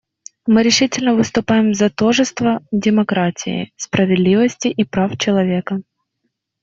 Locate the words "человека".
5.15-5.83